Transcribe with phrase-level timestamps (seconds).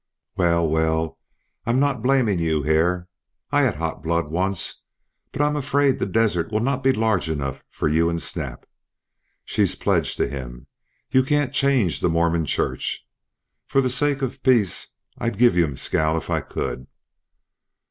[0.35, 1.19] "Well, well,
[1.67, 3.07] I'm not blaming you, Hare.
[3.51, 4.83] I had hot blood once.
[5.31, 8.65] But I'm afraid the desert will not be large enough for you and Snap.
[9.45, 10.65] She's pledged to him.
[11.11, 13.05] You can't change the Mormon Church.
[13.67, 16.87] For the sake of peace I'd give you Mescal, if I could.